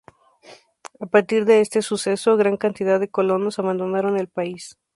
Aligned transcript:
A 0.99 1.05
partir 1.05 1.45
de 1.45 1.61
este 1.61 1.83
suceso, 1.83 2.35
gran 2.35 2.57
cantidad 2.57 2.99
de 2.99 3.11
colonos 3.11 3.59
abandonaron 3.59 4.17
el 4.17 4.27
país. 4.29 4.79